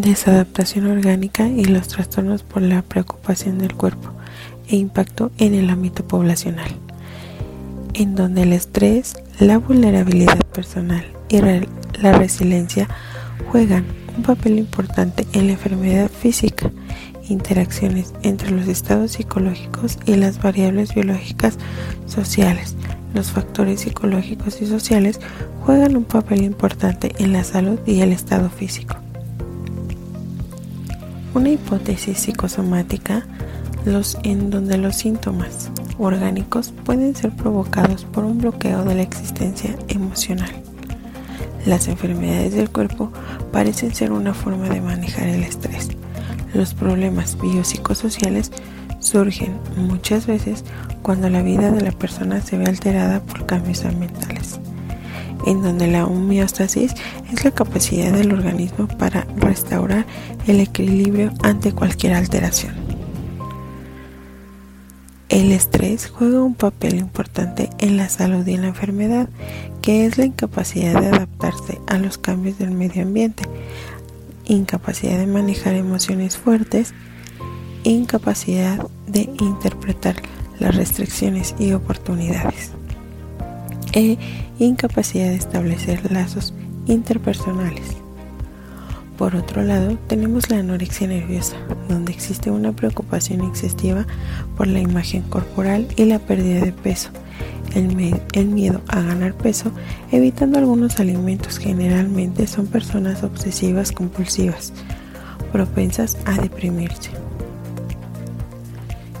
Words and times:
desadaptación 0.00 0.86
orgánica 0.86 1.46
y 1.48 1.64
los 1.64 1.88
trastornos 1.88 2.42
por 2.42 2.62
la 2.62 2.82
preocupación 2.82 3.58
del 3.58 3.74
cuerpo 3.74 4.10
e 4.68 4.76
impacto 4.76 5.30
en 5.38 5.54
el 5.54 5.68
ámbito 5.68 6.06
poblacional, 6.06 6.70
en 7.94 8.14
donde 8.14 8.42
el 8.42 8.52
estrés, 8.52 9.14
la 9.38 9.58
vulnerabilidad 9.58 10.38
personal 10.52 11.04
y 11.28 11.40
la 11.40 12.12
resiliencia 12.12 12.88
juegan 13.50 13.84
un 14.16 14.22
papel 14.22 14.58
importante 14.58 15.26
en 15.32 15.46
la 15.46 15.52
enfermedad 15.52 16.10
física, 16.10 16.70
interacciones 17.28 18.12
entre 18.22 18.50
los 18.50 18.68
estados 18.68 19.12
psicológicos 19.12 19.98
y 20.06 20.16
las 20.16 20.40
variables 20.40 20.94
biológicas 20.94 21.58
sociales. 22.06 22.76
Los 23.14 23.30
factores 23.30 23.80
psicológicos 23.80 24.62
y 24.62 24.66
sociales 24.66 25.20
juegan 25.64 25.96
un 25.96 26.04
papel 26.04 26.42
importante 26.42 27.12
en 27.18 27.32
la 27.32 27.44
salud 27.44 27.78
y 27.86 28.00
el 28.00 28.12
estado 28.12 28.48
físico. 28.48 29.01
Una 31.34 31.48
hipótesis 31.48 32.18
psicosomática 32.18 33.24
los, 33.86 34.18
en 34.22 34.50
donde 34.50 34.76
los 34.76 34.96
síntomas 34.96 35.70
orgánicos 35.98 36.72
pueden 36.84 37.16
ser 37.16 37.30
provocados 37.30 38.04
por 38.04 38.24
un 38.24 38.38
bloqueo 38.38 38.84
de 38.84 38.94
la 38.94 39.02
existencia 39.02 39.76
emocional. 39.88 40.50
Las 41.64 41.88
enfermedades 41.88 42.54
del 42.54 42.70
cuerpo 42.70 43.10
parecen 43.50 43.94
ser 43.94 44.12
una 44.12 44.34
forma 44.34 44.68
de 44.68 44.80
manejar 44.80 45.28
el 45.28 45.42
estrés. 45.42 45.88
Los 46.54 46.74
problemas 46.74 47.38
biopsicosociales 47.40 48.52
surgen 48.98 49.56
muchas 49.76 50.26
veces 50.26 50.64
cuando 51.02 51.30
la 51.30 51.42
vida 51.42 51.70
de 51.70 51.80
la 51.80 51.92
persona 51.92 52.40
se 52.40 52.58
ve 52.58 52.66
alterada 52.66 53.20
por 53.20 53.46
cambios 53.46 53.84
ambientales, 53.84 54.60
en 55.46 55.62
donde 55.62 55.86
la 55.86 56.06
homeostasis 56.06 56.94
es 57.32 57.44
la 57.44 57.50
capacidad 57.50 58.12
del 58.12 58.32
organismo 58.32 58.88
para 58.88 59.26
restaurar 59.36 60.06
el 60.46 60.60
equilibrio 60.60 61.32
ante 61.42 61.72
cualquier 61.72 62.14
alteración. 62.14 62.74
El 65.28 65.50
estrés 65.50 66.10
juega 66.10 66.42
un 66.42 66.54
papel 66.54 66.96
importante 66.98 67.70
en 67.78 67.96
la 67.96 68.10
salud 68.10 68.46
y 68.46 68.52
en 68.52 68.62
la 68.62 68.68
enfermedad, 68.68 69.30
que 69.80 70.04
es 70.04 70.18
la 70.18 70.26
incapacidad 70.26 71.00
de 71.00 71.08
adaptarse 71.08 71.80
a 71.86 71.96
los 71.96 72.18
cambios 72.18 72.58
del 72.58 72.70
medio 72.70 73.02
ambiente, 73.02 73.44
incapacidad 74.44 75.18
de 75.18 75.26
manejar 75.26 75.74
emociones 75.74 76.36
fuertes, 76.36 76.92
incapacidad 77.82 78.86
de 79.06 79.30
interpretar 79.40 80.16
las 80.58 80.76
restricciones 80.76 81.54
y 81.58 81.72
oportunidades, 81.72 82.72
e 83.92 84.18
incapacidad 84.58 85.28
de 85.28 85.36
establecer 85.36 86.10
lazos 86.12 86.54
interpersonales. 86.86 88.02
Por 89.18 89.36
otro 89.36 89.62
lado, 89.62 89.98
tenemos 90.08 90.50
la 90.50 90.58
anorexia 90.58 91.06
nerviosa, 91.06 91.56
donde 91.88 92.12
existe 92.12 92.50
una 92.50 92.72
preocupación 92.72 93.42
excesiva 93.42 94.06
por 94.56 94.66
la 94.66 94.80
imagen 94.80 95.22
corporal 95.22 95.86
y 95.96 96.06
la 96.06 96.18
pérdida 96.18 96.64
de 96.64 96.72
peso, 96.72 97.10
el, 97.74 97.94
miedo 98.46 98.80
a 98.88 99.00
ganar 99.00 99.34
peso, 99.34 99.70
evitando 100.10 100.58
algunos 100.58 100.98
alimentos. 100.98 101.58
Generalmente 101.58 102.46
son 102.46 102.66
personas 102.66 103.22
obsesivas 103.22 103.92
compulsivas, 103.92 104.72
propensas 105.52 106.16
a 106.24 106.32
deprimirse. 106.40 107.10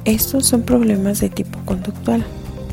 Estos 0.04 0.46
son 0.46 0.62
problemas 0.62 1.20
de 1.20 1.28
tipo 1.28 1.58
conductual. 1.64 2.24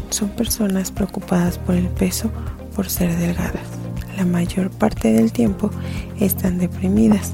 Son 0.09 0.29
personas 0.29 0.91
preocupadas 0.91 1.57
por 1.57 1.75
el 1.75 1.87
peso 1.87 2.31
por 2.75 2.89
ser 2.89 3.15
delgadas 3.17 3.79
la 4.19 4.25
mayor 4.25 4.69
parte 4.69 5.13
del 5.13 5.31
tiempo 5.31 5.71
están 6.19 6.57
deprimidas, 6.57 7.31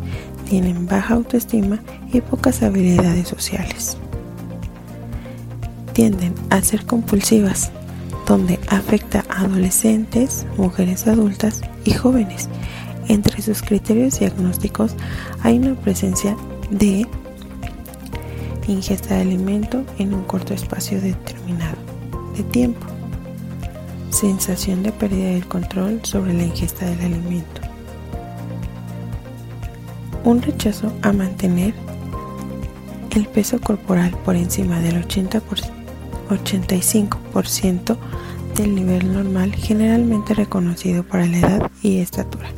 tienen 0.47 0.85
baja 0.85 1.15
autoestima 1.15 1.79
y 2.13 2.21
pocas 2.21 2.61
habilidades 2.61 3.27
sociales. 3.27 3.97
Tienden 5.93 6.35
a 6.51 6.61
ser 6.61 6.85
compulsivas, 6.85 7.71
donde 8.27 8.59
afecta 8.67 9.25
a 9.29 9.41
adolescentes, 9.41 10.45
mujeres 10.57 11.07
adultas 11.07 11.61
y 11.85 11.91
jóvenes. 11.93 12.49
Entre 13.07 13.41
sus 13.41 13.63
criterios 13.63 14.19
diagnósticos 14.19 14.95
hay 15.41 15.57
una 15.57 15.73
presencia 15.73 16.37
de 16.69 17.07
ingesta 18.67 19.15
de 19.15 19.21
alimento 19.21 19.83
en 19.97 20.13
un 20.13 20.23
corto 20.23 20.53
espacio 20.53 21.01
determinado 21.01 21.84
tiempo 22.43 22.85
sensación 24.15 24.81
de 24.81 24.93
pérdida 24.93 25.31
del 25.31 25.45
control 25.45 25.99
sobre 26.03 26.33
la 26.33 26.43
ingesta 26.43 26.85
del 26.85 26.99
alimento. 26.99 27.61
Un 30.23 30.41
rechazo 30.41 30.93
a 31.01 31.11
mantener 31.11 31.73
el 33.11 33.27
peso 33.27 33.59
corporal 33.59 34.15
por 34.23 34.35
encima 34.35 34.79
del 34.79 34.97
80 34.97 35.41
85% 36.29 37.97
del 38.55 38.73
nivel 38.73 39.13
normal 39.13 39.53
generalmente 39.53 40.33
reconocido 40.33 41.03
para 41.03 41.27
la 41.27 41.37
edad 41.37 41.71
y 41.83 41.99
estatura. 41.99 42.49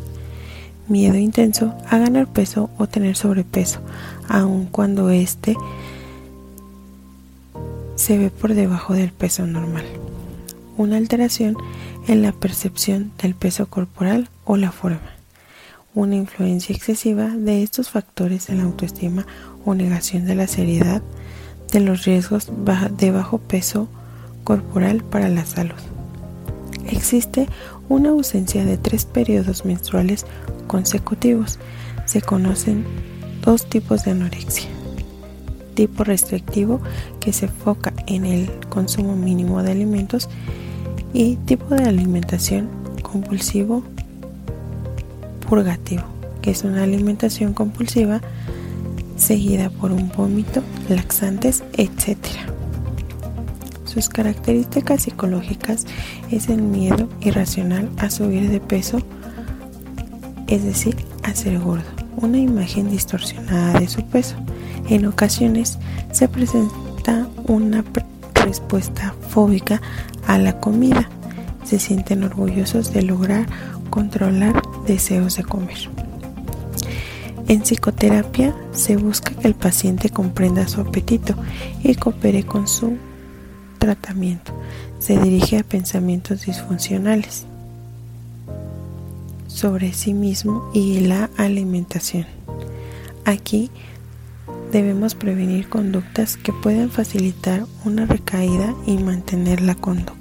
Miedo 0.87 1.17
intenso 1.17 1.73
a 1.89 1.97
ganar 1.97 2.27
peso 2.27 2.69
o 2.77 2.87
tener 2.87 3.17
sobrepeso, 3.17 3.81
aun 4.29 4.67
cuando 4.67 5.09
éste 5.09 5.57
se 7.97 8.17
ve 8.17 8.29
por 8.29 8.53
debajo 8.53 8.93
del 8.93 9.11
peso 9.11 9.45
normal 9.45 9.85
una 10.77 10.97
alteración 10.97 11.57
en 12.07 12.21
la 12.21 12.31
percepción 12.31 13.11
del 13.21 13.35
peso 13.35 13.65
corporal 13.67 14.29
o 14.45 14.55
la 14.55 14.71
forma, 14.71 15.01
una 15.93 16.15
influencia 16.15 16.75
excesiva 16.75 17.29
de 17.29 17.63
estos 17.63 17.89
factores 17.89 18.49
en 18.49 18.59
la 18.59 18.63
autoestima 18.63 19.25
o 19.65 19.73
negación 19.73 20.25
de 20.25 20.35
la 20.35 20.47
seriedad 20.47 21.01
de 21.71 21.79
los 21.81 22.05
riesgos 22.05 22.49
de 22.97 23.11
bajo 23.11 23.39
peso 23.39 23.89
corporal 24.43 25.03
para 25.03 25.27
la 25.27 25.45
salud. 25.45 25.75
Existe 26.89 27.47
una 27.89 28.09
ausencia 28.09 28.63
de 28.63 28.77
tres 28.77 29.03
periodos 29.05 29.65
menstruales 29.65 30.25
consecutivos. 30.67 31.59
Se 32.05 32.21
conocen 32.21 32.85
dos 33.43 33.67
tipos 33.67 34.05
de 34.05 34.11
anorexia. 34.11 34.76
Tipo 35.77 36.03
restrictivo 36.03 36.81
que 37.19 37.31
se 37.33 37.45
enfoca 37.45 37.93
en 38.07 38.25
el 38.25 38.49
consumo 38.67 39.15
mínimo 39.15 39.61
de 39.61 39.73
alimentos 39.73 40.27
y 41.13 41.35
tipo 41.35 41.75
de 41.75 41.83
alimentación 41.83 42.67
compulsivo 43.03 43.83
purgativo, 45.47 46.01
que 46.41 46.49
es 46.49 46.63
una 46.63 46.81
alimentación 46.81 47.53
compulsiva 47.53 48.21
seguida 49.17 49.69
por 49.69 49.91
un 49.91 50.09
vómito, 50.09 50.63
laxantes, 50.89 51.63
etc. 51.73 52.17
Sus 53.85 54.09
características 54.09 55.03
psicológicas 55.03 55.85
es 56.31 56.49
el 56.49 56.63
miedo 56.63 57.07
irracional 57.21 57.87
a 57.97 58.09
subir 58.09 58.49
de 58.49 58.59
peso, 58.59 58.97
es 60.47 60.63
decir, 60.63 60.95
a 61.21 61.35
ser 61.35 61.59
gordo, 61.59 61.85
una 62.15 62.39
imagen 62.39 62.89
distorsionada 62.89 63.79
de 63.79 63.87
su 63.87 64.03
peso. 64.07 64.37
En 64.89 65.05
ocasiones 65.05 65.77
se 66.11 66.27
presenta 66.27 67.27
una 67.47 67.83
respuesta 68.33 69.13
fóbica 69.29 69.81
a 70.25 70.37
la 70.37 70.59
comida. 70.59 71.09
Se 71.65 71.79
sienten 71.79 72.23
orgullosos 72.23 72.93
de 72.93 73.01
lograr 73.01 73.45
controlar 73.89 74.61
deseos 74.85 75.35
de 75.35 75.43
comer. 75.43 75.77
En 77.47 77.61
psicoterapia 77.61 78.55
se 78.71 78.97
busca 78.97 79.33
que 79.33 79.47
el 79.47 79.55
paciente 79.55 80.09
comprenda 80.09 80.67
su 80.67 80.81
apetito 80.81 81.33
y 81.83 81.95
coopere 81.95 82.43
con 82.43 82.67
su 82.67 82.97
tratamiento. 83.77 84.53
Se 84.99 85.17
dirige 85.17 85.57
a 85.57 85.63
pensamientos 85.63 86.45
disfuncionales 86.45 87.45
sobre 89.47 89.93
sí 89.93 90.13
mismo 90.13 90.69
y 90.73 91.01
la 91.01 91.29
alimentación. 91.37 92.25
Aquí 93.25 93.71
debemos 94.71 95.15
prevenir 95.15 95.69
conductas 95.69 96.37
que 96.37 96.53
puedan 96.53 96.89
facilitar 96.89 97.65
una 97.85 98.05
recaída 98.05 98.73
y 98.85 98.97
mantener 98.97 99.61
la 99.61 99.75
conducta. 99.75 100.17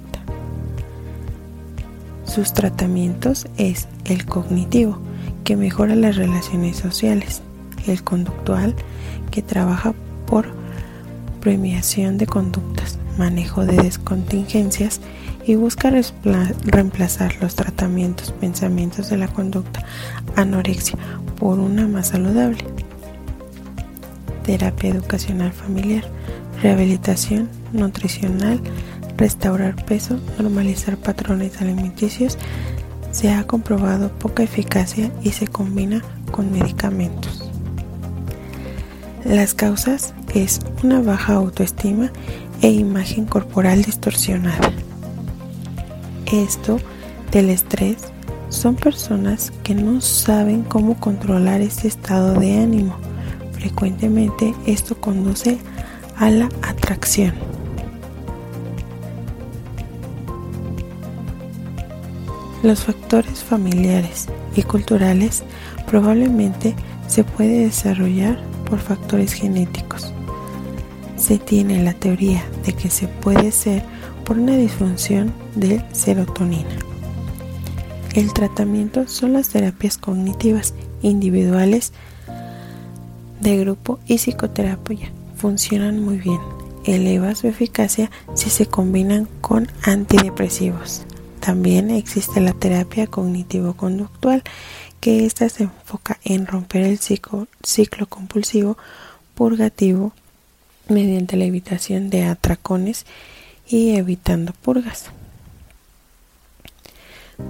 Sus 2.25 2.53
tratamientos 2.53 3.47
es 3.57 3.87
el 4.05 4.25
cognitivo, 4.25 4.99
que 5.43 5.55
mejora 5.55 5.95
las 5.95 6.15
relaciones 6.15 6.77
sociales, 6.77 7.41
el 7.87 8.03
conductual, 8.03 8.75
que 9.31 9.41
trabaja 9.41 9.93
por 10.25 10.47
premiación 11.39 12.17
de 12.17 12.27
conductas, 12.27 12.99
manejo 13.17 13.65
de 13.65 13.77
descontingencias 13.77 14.99
y 15.45 15.55
busca 15.55 15.91
reemplazar 16.65 17.35
los 17.41 17.55
tratamientos, 17.55 18.33
pensamientos 18.33 19.09
de 19.09 19.17
la 19.17 19.29
conducta 19.29 19.85
anorexia 20.35 20.97
por 21.39 21.59
una 21.59 21.87
más 21.87 22.09
saludable. 22.09 22.86
Terapia 24.47 24.91
educacional 24.91 25.51
familiar, 25.51 26.05
rehabilitación 26.61 27.49
nutricional, 27.73 28.61
restaurar 29.17 29.75
peso, 29.83 30.21
normalizar 30.39 30.95
patrones 30.95 31.61
alimenticios, 31.61 32.37
se 33.11 33.29
ha 33.29 33.45
comprobado 33.45 34.09
poca 34.09 34.43
eficacia 34.43 35.11
y 35.21 35.31
se 35.31 35.47
combina 35.47 36.01
con 36.31 36.49
medicamentos. 36.53 37.51
Las 39.25 39.53
causas 39.53 40.13
es 40.33 40.61
una 40.81 41.01
baja 41.01 41.33
autoestima 41.33 42.09
e 42.61 42.69
imagen 42.69 43.25
corporal 43.25 43.83
distorsionada. 43.83 44.71
Esto 46.31 46.79
del 47.33 47.49
estrés 47.49 47.97
son 48.47 48.75
personas 48.75 49.51
que 49.63 49.75
no 49.75 49.99
saben 49.99 50.63
cómo 50.63 50.97
controlar 51.01 51.59
este 51.59 51.89
estado 51.89 52.39
de 52.39 52.59
ánimo. 52.59 52.95
Frecuentemente 53.67 54.55
esto 54.65 54.95
conduce 54.95 55.57
a 56.15 56.29
la 56.29 56.45
atracción. 56.61 57.33
Los 62.63 62.85
factores 62.85 63.43
familiares 63.43 64.27
y 64.55 64.63
culturales 64.63 65.43
probablemente 65.85 66.75
se 67.09 67.25
puede 67.25 67.65
desarrollar 67.65 68.39
por 68.69 68.79
factores 68.79 69.33
genéticos. 69.33 70.13
Se 71.17 71.37
tiene 71.37 71.83
la 71.83 71.91
teoría 71.91 72.45
de 72.65 72.71
que 72.71 72.89
se 72.89 73.09
puede 73.09 73.51
ser 73.51 73.83
por 74.23 74.39
una 74.39 74.55
disfunción 74.55 75.33
de 75.55 75.83
serotonina. 75.91 76.69
El 78.15 78.31
tratamiento 78.31 79.09
son 79.09 79.33
las 79.33 79.49
terapias 79.49 79.97
cognitivas 79.97 80.73
individuales 81.01 81.91
de 83.39 83.57
grupo 83.57 83.99
y 84.07 84.17
psicoterapia. 84.17 85.11
Funcionan 85.35 85.99
muy 86.03 86.17
bien. 86.17 86.39
Eleva 86.85 87.35
su 87.35 87.47
eficacia 87.47 88.09
si 88.33 88.49
se 88.49 88.65
combinan 88.65 89.27
con 89.41 89.67
antidepresivos. 89.83 91.03
También 91.39 91.91
existe 91.91 92.41
la 92.41 92.53
terapia 92.53 93.07
cognitivo-conductual, 93.07 94.43
que 94.99 95.25
ésta 95.25 95.49
se 95.49 95.63
enfoca 95.63 96.19
en 96.23 96.47
romper 96.47 96.83
el 96.83 96.97
ciclo, 96.97 97.47
ciclo 97.63 98.07
compulsivo 98.07 98.77
purgativo 99.35 100.13
mediante 100.89 101.37
la 101.37 101.45
evitación 101.45 102.09
de 102.09 102.23
atracones 102.23 103.05
y 103.67 103.95
evitando 103.95 104.53
purgas. 104.53 105.05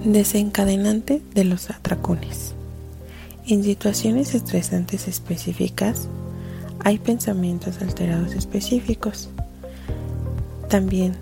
Desencadenante 0.03 1.21
de 1.33 1.43
los 1.45 1.69
atracones. 1.69 2.53
En 3.49 3.63
situaciones 3.63 4.35
estresantes 4.35 5.07
específicas 5.07 6.09
hay 6.83 6.99
pensamientos 6.99 7.81
alterados 7.81 8.33
específicos. 8.33 9.29
También 10.67 11.13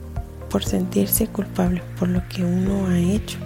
por 0.50 0.66
sentirse 0.66 1.28
culpable 1.28 1.84
por 2.00 2.08
lo 2.08 2.28
que 2.28 2.44
uno 2.44 2.88
ha 2.88 2.98
hecho, 2.98 3.38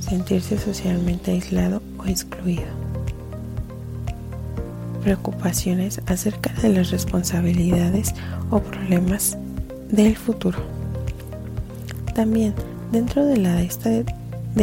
sentirse 0.00 0.58
socialmente 0.58 1.32
aislado 1.32 1.82
o 1.98 2.06
excluido. 2.06 2.64
Preocupaciones 5.02 6.00
acerca 6.06 6.54
de 6.62 6.70
las 6.70 6.92
responsabilidades 6.92 8.14
o 8.48 8.60
problemas 8.60 9.36
del 9.90 10.16
futuro. 10.16 10.58
También 12.14 12.54
dentro 12.92 13.26
de, 13.26 13.36
la, 13.36 13.60
esta, 13.60 13.90
de 13.90 14.06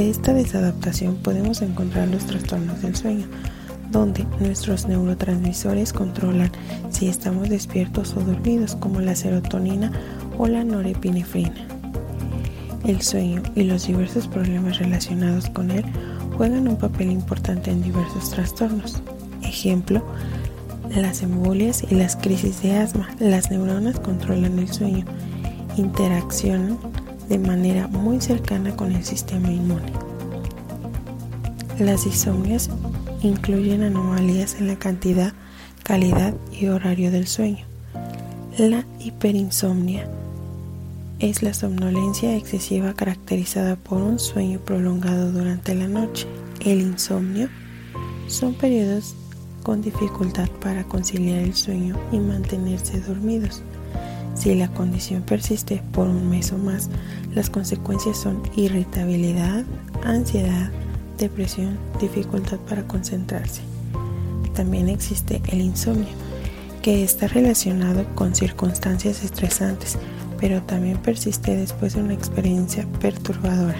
esta 0.01 0.33
desadaptación 0.33 1.15
podemos 1.17 1.61
encontrar 1.61 2.07
los 2.07 2.25
trastornos 2.25 2.81
del 2.81 2.95
sueño, 2.95 3.27
donde 3.91 4.25
nuestros 4.39 4.87
neurotransmisores 4.87 5.93
controlan 5.93 6.51
si 6.89 7.07
estamos 7.07 7.49
despiertos 7.49 8.15
o 8.17 8.21
dormidos, 8.21 8.75
como 8.75 9.01
la 9.01 9.15
serotonina 9.15 9.91
o 10.37 10.47
la 10.47 10.63
norepinefrina. 10.63 11.67
El 12.85 13.01
sueño 13.01 13.43
y 13.55 13.63
los 13.63 13.87
diversos 13.87 14.27
problemas 14.27 14.79
relacionados 14.79 15.49
con 15.49 15.71
él 15.71 15.85
juegan 16.35 16.67
un 16.67 16.77
papel 16.77 17.11
importante 17.11 17.71
en 17.71 17.83
diversos 17.83 18.31
trastornos. 18.31 19.01
Ejemplo, 19.43 20.03
las 20.89 21.21
embolias 21.21 21.83
y 21.89 21.95
las 21.95 22.15
crisis 22.15 22.61
de 22.61 22.77
asma. 22.77 23.09
Las 23.19 23.51
neuronas 23.51 23.99
controlan 23.99 24.59
el 24.59 24.71
sueño, 24.71 25.05
interaccionan 25.77 26.77
de 27.33 27.39
manera 27.39 27.87
muy 27.87 28.21
cercana 28.21 28.75
con 28.75 28.91
el 28.91 29.03
sistema 29.03 29.51
inmune. 29.51 29.91
Las 31.79 32.05
insomnias 32.05 32.69
incluyen 33.23 33.81
anomalías 33.81 34.59
en 34.59 34.67
la 34.67 34.75
cantidad, 34.75 35.33
calidad 35.81 36.35
y 36.51 36.67
horario 36.67 37.09
del 37.09 37.25
sueño. 37.25 37.65
La 38.59 38.85
hiperinsomnia 38.99 40.07
es 41.17 41.41
la 41.41 41.55
somnolencia 41.55 42.37
excesiva 42.37 42.93
caracterizada 42.93 43.77
por 43.77 44.03
un 44.03 44.19
sueño 44.19 44.59
prolongado 44.59 45.31
durante 45.31 45.73
la 45.73 45.87
noche. 45.87 46.27
El 46.59 46.81
insomnio 46.81 47.49
son 48.27 48.53
periodos 48.53 49.15
con 49.63 49.81
dificultad 49.81 50.49
para 50.61 50.83
conciliar 50.83 51.39
el 51.39 51.55
sueño 51.55 51.99
y 52.11 52.19
mantenerse 52.19 53.01
dormidos. 53.01 53.63
Si 54.35 54.55
la 54.55 54.67
condición 54.69 55.21
persiste 55.21 55.81
por 55.91 56.07
un 56.07 56.29
mes 56.29 56.51
o 56.51 56.57
más, 56.57 56.89
las 57.33 57.49
consecuencias 57.49 58.17
son 58.17 58.41
irritabilidad, 58.55 59.63
ansiedad, 60.03 60.71
depresión, 61.17 61.77
dificultad 61.99 62.57
para 62.59 62.87
concentrarse. 62.87 63.61
También 64.53 64.89
existe 64.89 65.41
el 65.47 65.61
insomnio, 65.61 66.13
que 66.81 67.03
está 67.03 67.27
relacionado 67.27 68.05
con 68.15 68.35
circunstancias 68.35 69.23
estresantes, 69.23 69.97
pero 70.39 70.61
también 70.61 70.97
persiste 70.97 71.55
después 71.55 71.95
de 71.95 72.01
una 72.01 72.13
experiencia 72.13 72.85
perturbadora. 72.99 73.77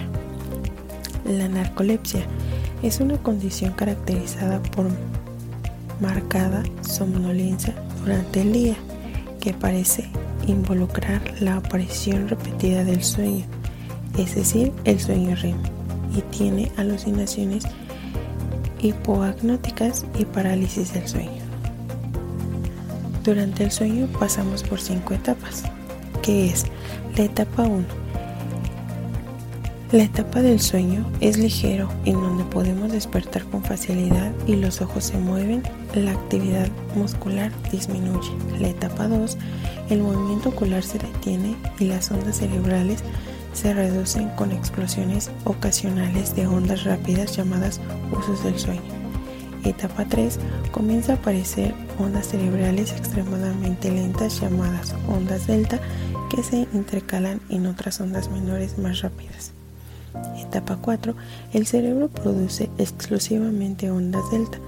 La 1.25 1.47
narcolepsia 1.49 2.25
es 2.81 2.99
una 2.99 3.17
condición 3.17 3.73
caracterizada 3.73 4.61
por 4.63 4.87
marcada 5.99 6.63
somnolencia 6.81 7.73
durante 7.99 8.41
el 8.41 8.53
día 8.53 8.75
que 9.39 9.53
parece 9.53 10.09
involucrar 10.47 11.21
la 11.39 11.57
aparición 11.57 12.27
repetida 12.27 12.83
del 12.83 13.03
sueño, 13.03 13.45
es 14.17 14.35
decir, 14.35 14.71
el 14.85 14.99
sueño 14.99 15.35
REM, 15.35 15.57
y 16.15 16.21
tiene 16.35 16.71
alucinaciones 16.77 17.65
hipoagnóticas 18.79 20.05
y 20.17 20.25
parálisis 20.25 20.93
del 20.93 21.07
sueño. 21.07 21.41
Durante 23.23 23.63
el 23.63 23.71
sueño 23.71 24.07
pasamos 24.19 24.63
por 24.63 24.81
cinco 24.81 25.13
etapas, 25.13 25.63
que 26.21 26.47
es 26.47 26.65
la 27.17 27.23
etapa 27.23 27.63
1. 27.63 27.85
La 29.93 30.05
etapa 30.05 30.41
del 30.41 30.59
sueño 30.59 31.05
es 31.21 31.37
ligero 31.37 31.87
en 32.03 32.15
donde 32.15 32.43
podemos 32.45 32.91
despertar 32.91 33.43
con 33.43 33.63
facilidad 33.63 34.31
y 34.47 34.55
los 34.55 34.81
ojos 34.81 35.03
se 35.03 35.19
mueven, 35.19 35.61
la 35.93 36.13
actividad 36.13 36.67
muscular 36.95 37.51
disminuye. 37.71 38.31
La 38.59 38.69
etapa 38.69 39.07
2, 39.07 39.37
el 39.91 39.99
movimiento 40.01 40.49
ocular 40.49 40.81
se 40.81 40.97
detiene 40.97 41.55
y 41.77 41.85
las 41.85 42.09
ondas 42.09 42.37
cerebrales 42.37 43.03
se 43.53 43.71
reducen 43.71 44.29
con 44.29 44.51
explosiones 44.51 45.29
ocasionales 45.43 46.35
de 46.35 46.47
ondas 46.47 46.85
rápidas 46.85 47.37
llamadas 47.37 47.79
usos 48.17 48.43
del 48.43 48.57
sueño. 48.57 48.81
Etapa 49.63 50.05
3 50.05 50.39
comienza 50.71 51.11
a 51.11 51.15
aparecer 51.17 51.75
ondas 51.99 52.29
cerebrales 52.29 52.93
extremadamente 52.93 53.91
lentas 53.91 54.41
llamadas 54.41 54.95
ondas 55.07 55.45
delta 55.45 55.79
que 56.31 56.41
se 56.41 56.67
intercalan 56.73 57.41
en 57.49 57.67
otras 57.67 58.01
ondas 58.01 58.31
menores 58.31 58.79
más 58.79 59.01
rápidas. 59.01 59.53
Etapa 60.53 60.77
4. 60.79 61.15
El 61.53 61.65
cerebro 61.65 62.09
produce 62.09 62.69
exclusivamente 62.77 63.89
ondas 63.89 64.21
delta. 64.29 64.59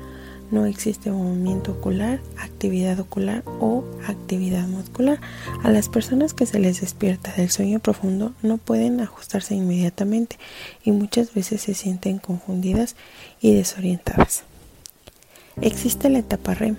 No 0.49 0.65
existe 0.65 1.11
movimiento 1.11 1.73
ocular, 1.73 2.21
actividad 2.39 2.99
ocular 2.99 3.43
o 3.59 3.83
actividad 4.07 4.67
muscular. 4.67 5.19
A 5.61 5.69
las 5.69 5.87
personas 5.87 6.33
que 6.33 6.47
se 6.47 6.57
les 6.57 6.81
despierta 6.81 7.31
del 7.37 7.51
sueño 7.51 7.77
profundo 7.77 8.33
no 8.41 8.57
pueden 8.57 8.99
ajustarse 8.99 9.53
inmediatamente 9.53 10.39
y 10.83 10.91
muchas 10.91 11.35
veces 11.35 11.61
se 11.61 11.75
sienten 11.75 12.17
confundidas 12.17 12.95
y 13.39 13.53
desorientadas. 13.53 14.41
Existe 15.61 16.09
la 16.09 16.17
etapa 16.17 16.55
REM. 16.55 16.77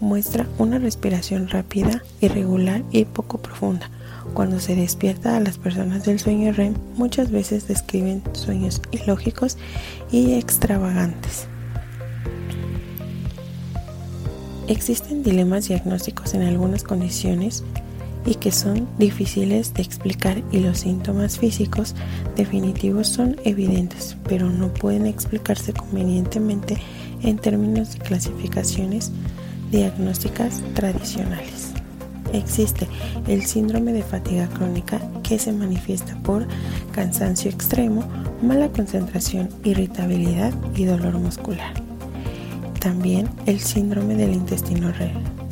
Muestra 0.00 0.46
una 0.58 0.78
respiración 0.78 1.48
rápida, 1.48 2.02
irregular 2.20 2.82
y 2.90 3.04
poco 3.04 3.38
profunda 3.38 3.90
cuando 4.32 4.58
se 4.58 4.74
despierta 4.74 5.36
a 5.36 5.40
las 5.40 5.58
personas 5.58 6.04
del 6.04 6.18
sueño 6.18 6.52
REM, 6.52 6.74
muchas 6.96 7.30
veces 7.30 7.68
describen 7.68 8.22
sueños 8.32 8.80
ilógicos 8.90 9.58
y 10.10 10.34
extravagantes. 10.34 11.46
Existen 14.66 15.22
dilemas 15.22 15.68
diagnósticos 15.68 16.32
en 16.34 16.42
algunas 16.42 16.82
condiciones 16.82 17.62
y 18.24 18.36
que 18.36 18.50
son 18.50 18.88
difíciles 18.98 19.74
de 19.74 19.82
explicar 19.82 20.42
y 20.50 20.60
los 20.60 20.78
síntomas 20.78 21.38
físicos 21.38 21.94
definitivos 22.34 23.08
son 23.08 23.36
evidentes, 23.44 24.16
pero 24.26 24.48
no 24.48 24.72
pueden 24.72 25.06
explicarse 25.06 25.74
convenientemente 25.74 26.78
en 27.22 27.36
términos 27.36 27.92
de 27.92 27.98
clasificaciones 27.98 29.12
diagnósticas 29.76 30.62
tradicionales 30.74 31.74
existe 32.36 32.88
el 33.28 33.44
síndrome 33.44 33.92
de 33.92 34.02
fatiga 34.02 34.48
crónica 34.48 35.00
que 35.22 35.38
se 35.38 35.52
manifiesta 35.52 36.16
por 36.22 36.46
cansancio 36.92 37.50
extremo, 37.50 38.04
mala 38.42 38.68
concentración, 38.68 39.48
irritabilidad 39.62 40.52
y 40.74 40.84
dolor 40.84 41.18
muscular. 41.18 41.72
También 42.80 43.28
el 43.46 43.60
síndrome 43.60 44.14
del 44.14 44.34
intestino 44.34 44.92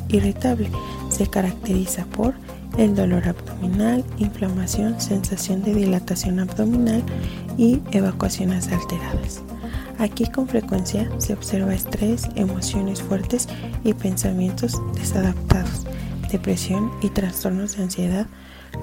irritable. 0.08 0.70
Se 1.10 1.26
caracteriza 1.26 2.04
por 2.06 2.34
el 2.76 2.94
dolor 2.94 3.26
abdominal, 3.28 4.04
inflamación, 4.18 5.00
sensación 5.00 5.62
de 5.62 5.74
dilatación 5.74 6.40
abdominal 6.40 7.02
y 7.56 7.80
evacuaciones 7.92 8.68
alteradas. 8.68 9.42
Aquí 10.02 10.26
con 10.26 10.48
frecuencia 10.48 11.08
se 11.18 11.32
observa 11.32 11.72
estrés, 11.72 12.26
emociones 12.34 13.00
fuertes 13.00 13.48
y 13.84 13.94
pensamientos 13.94 14.82
desadaptados, 14.94 15.86
depresión 16.28 16.90
y 17.02 17.08
trastornos 17.08 17.76
de 17.76 17.84
ansiedad, 17.84 18.26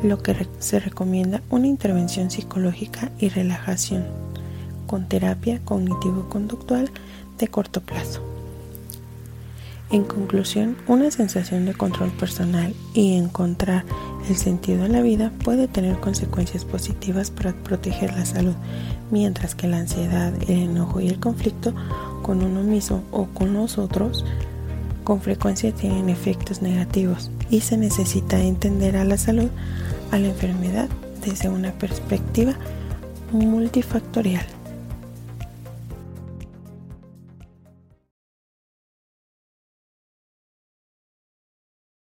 lo 0.02 0.24
que 0.24 0.48
se 0.60 0.80
recomienda 0.80 1.42
una 1.50 1.68
intervención 1.68 2.32
psicológica 2.32 3.12
y 3.20 3.28
relajación 3.28 4.06
con 4.88 5.10
terapia 5.10 5.60
cognitivo-conductual 5.66 6.90
de 7.38 7.48
corto 7.50 7.82
plazo. 7.82 8.29
En 9.92 10.04
conclusión, 10.04 10.78
una 10.88 11.10
sensación 11.10 11.66
de 11.66 11.74
control 11.74 12.12
personal 12.12 12.76
y 12.94 13.16
encontrar 13.18 13.86
el 14.30 14.36
sentido 14.36 14.86
en 14.86 14.92
la 14.92 15.02
vida 15.02 15.32
puede 15.44 15.68
tener 15.68 16.00
consecuencias 16.00 16.64
positivas 16.64 17.32
para 17.32 17.54
proteger 17.54 18.14
la 18.14 18.26
salud, 18.26 18.54
mientras 19.10 19.56
que 19.56 19.68
la 19.68 19.80
ansiedad, 19.80 20.32
el 20.48 20.60
enojo 20.60 21.00
y 21.00 21.08
el 21.08 21.20
conflicto 21.20 21.74
con 22.22 22.44
uno 22.44 22.62
mismo 22.62 23.04
o 23.12 23.26
con 23.28 23.54
los 23.54 23.80
otros 23.80 24.26
con 25.10 25.22
frecuencia 25.22 25.72
tienen 25.74 26.08
efectos 26.08 26.62
negativos 26.62 27.32
y 27.50 27.62
se 27.62 27.78
necesita 27.78 28.40
entender 28.40 28.96
a 28.96 29.06
la 29.06 29.18
salud, 29.18 29.50
a 30.12 30.20
la 30.20 30.28
enfermedad 30.28 30.88
desde 31.26 31.50
una 31.50 31.72
perspectiva 31.72 32.54
multifactorial. 33.32 34.46